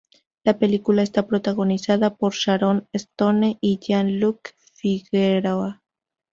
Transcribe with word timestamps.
La 0.43 0.57
película 0.57 1.03
está 1.03 1.27
protagonizada 1.27 2.15
por 2.15 2.33
Sharon 2.33 2.87
Stone 2.91 3.59
y 3.61 3.77
Jean-Luke 3.77 4.49
Figueroa. 4.73 5.83